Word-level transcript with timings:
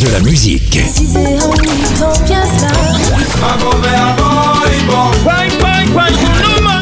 De 0.00 0.08
la 0.10 0.20
musique. 0.20 0.78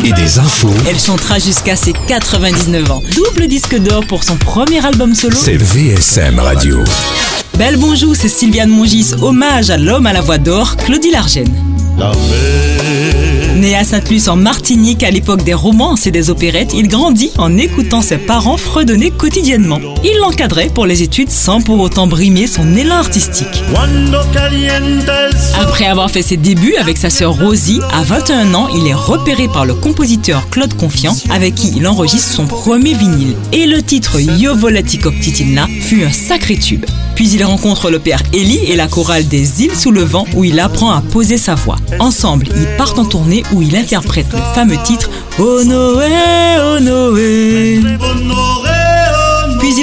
Et 0.05 0.13
des 0.13 0.39
infos. 0.39 0.71
Elle 0.89 0.99
chantera 0.99 1.39
jusqu'à 1.39 1.77
ses 1.77 1.93
99 1.93 2.91
ans. 2.91 3.03
Double 3.15 3.47
disque 3.47 3.77
d'or 3.79 4.05
pour 4.07 4.25
son 4.25 4.37
premier 4.37 4.85
album 4.85 5.15
solo. 5.15 5.37
C'est 5.41 5.57
VSM 5.57 6.41
Radio. 6.41 6.83
Belle 7.57 7.77
bonjour, 7.77 8.17
c'est 8.17 8.29
Sylviane 8.29 8.71
Mongis, 8.71 9.13
hommage 9.23 9.71
à 9.71 9.77
l'homme 9.77 10.07
à 10.07 10.13
la 10.13 10.21
voix 10.21 10.39
d'or, 10.39 10.77
Claudie 10.77 11.13
Largène. 11.13 11.74
Né 13.57 13.77
à 13.77 13.85
Sainte-Luce 13.85 14.29
en 14.29 14.37
Martinique 14.37 15.03
à 15.05 15.11
l'époque 15.11 15.45
des 15.45 15.55
romances 15.55 16.07
et 16.07 16.11
des 16.11 16.29
opérettes, 16.29 16.73
il 16.75 16.89
grandit 16.89 17.31
en 17.39 17.57
écoutant 17.57 18.03
ses 18.03 18.19
parents 18.19 18.57
fredonner 18.57 19.11
quotidiennement. 19.11 19.79
Il 20.03 20.19
l'encadrait 20.21 20.71
pour 20.75 20.87
les 20.87 21.03
études 21.03 21.31
sans 21.31 21.61
pour 21.61 21.79
autant 21.81 22.07
brimer 22.07 22.47
son 22.47 22.77
élan 22.77 22.97
artistique. 22.97 23.63
Après 25.61 25.87
avoir 25.87 26.11
fait 26.11 26.23
ses 26.23 26.37
débuts 26.37 26.75
avec 26.77 26.99
sa 26.99 27.11
sœur 27.11 27.39
Rosie, 27.39 27.81
à 27.93 28.03
21 28.03 28.55
ans, 28.55 28.69
il 28.75 28.87
est 28.89 28.95
repéré 28.95 29.47
par 29.47 29.65
le 29.65 29.75
compositeur 29.75 30.49
Claude 30.51 30.75
Confiant, 30.75 31.17
avec 31.31 31.55
qui 31.55 31.73
il 31.77 31.87
enregistre 31.87 32.33
son 32.33 32.47
premier 32.47 32.95
vinyle. 32.95 33.37
Et 33.53 33.67
le 33.67 33.83
titre 33.83 34.19
Yo 34.21 34.55
fut 35.81 36.05
un 36.05 36.13
sacré 36.13 36.57
tube. 36.57 36.85
Puis 37.15 37.31
il 37.31 37.45
rencontre 37.45 37.91
le 37.91 38.01
père 38.01 38.21
Eli 38.33 38.59
et 38.67 38.75
la 38.75 38.89
chorale 38.89 39.29
des 39.29 39.63
îles 39.63 39.77
sous 39.77 39.93
le 39.93 40.03
vent 40.03 40.27
où 40.35 40.43
il 40.43 40.59
apprend 40.59 40.91
à 40.91 41.01
poser 41.01 41.39
sa 41.39 41.55
voix. 41.55 41.77
Ensemble, 41.99 42.49
ils 42.57 42.77
partent 42.77 42.99
en 42.99 43.05
tournée 43.05 43.43
où 43.53 43.63
il 43.63 43.77
interprète 43.77 44.33
le 44.33 44.39
fameux 44.55 44.77
titre 44.85 45.11
Oh 45.39 45.63
Noé, 45.65 46.11
oh 46.59 46.81
Noé. 46.81 47.81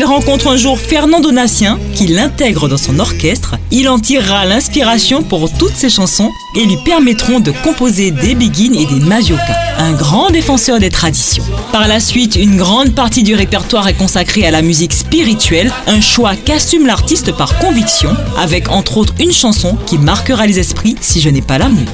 Il 0.02 0.06
rencontre 0.06 0.48
un 0.48 0.58
jour 0.58 0.80
Fernand 0.80 1.20
Donatien 1.20 1.78
qui 1.94 2.08
l'intègre 2.08 2.68
dans 2.68 2.80
son 2.80 2.98
orchestre. 2.98 3.58
Il 3.70 3.88
en 3.88 4.00
tirera 4.00 4.46
l'inspiration 4.46 5.22
pour 5.22 5.54
toutes 5.54 5.76
ses 5.76 5.92
chansons 5.92 6.32
et 6.56 6.66
lui 6.66 6.78
permettront 6.84 7.40
de 7.40 7.52
composer 7.64 8.10
des 8.10 8.34
begins 8.34 8.74
et 8.74 8.88
des 8.88 9.00
maziokas. 9.00 9.60
Un 9.78 9.92
grand 9.92 10.32
défenseur 10.32 10.80
des 10.80 10.90
traditions. 10.90 11.44
Par 11.72 11.88
la 11.88 12.00
suite, 12.00 12.36
une 12.36 12.58
grande 12.58 12.96
partie 12.96 13.22
du 13.22 13.36
répertoire 13.36 13.88
est 13.90 13.94
consacrée 13.94 14.44
à 14.44 14.50
la 14.50 14.64
musique 14.64 14.94
spirituelle, 14.94 15.72
un 15.86 16.02
choix 16.02 16.36
qu'assume 16.36 16.88
l'artiste 16.88 17.32
par 17.34 17.60
conviction, 17.60 18.10
avec 18.40 18.72
entre 18.72 18.98
autres 18.98 19.14
une 19.20 19.32
chanson 19.32 19.78
qui 19.86 20.00
marquera 20.00 20.48
les 20.48 20.58
esprits 20.58 20.96
si 21.00 21.22
je 21.22 21.30
n'ai 21.30 21.44
pas 21.44 21.60
l'amour. 21.60 21.86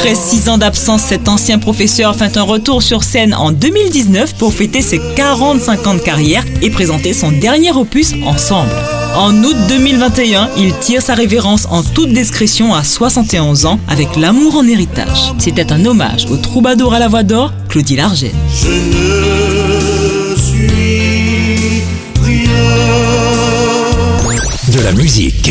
Après 0.00 0.14
six 0.14 0.48
ans 0.48 0.56
d'absence, 0.56 1.02
cet 1.02 1.28
ancien 1.28 1.58
professeur 1.58 2.16
fait 2.16 2.38
un 2.38 2.42
retour 2.42 2.82
sur 2.82 3.04
scène 3.04 3.34
en 3.34 3.52
2019 3.52 4.34
pour 4.36 4.54
fêter 4.54 4.80
ses 4.80 4.98
45 5.14 5.86
ans 5.86 5.92
de 5.92 5.98
carrière 5.98 6.42
et 6.62 6.70
présenter 6.70 7.12
son 7.12 7.30
dernier 7.30 7.70
opus 7.72 8.14
ensemble. 8.24 8.72
En 9.14 9.34
août 9.44 9.56
2021, 9.68 10.48
il 10.56 10.72
tire 10.78 11.02
sa 11.02 11.12
révérence 11.12 11.66
en 11.68 11.82
toute 11.82 12.14
discrétion 12.14 12.72
à 12.72 12.82
71 12.82 13.66
ans 13.66 13.78
avec 13.88 14.16
L'amour 14.16 14.56
en 14.56 14.66
héritage. 14.66 15.34
C'était 15.36 15.70
un 15.70 15.84
hommage 15.84 16.24
au 16.30 16.38
troubadour 16.38 16.94
à 16.94 16.98
la 16.98 17.08
voix 17.08 17.22
d'or, 17.22 17.52
Claudie 17.68 17.96
Largène. 17.96 18.32
De 24.72 24.80
la 24.82 24.92
musique. 24.92 25.50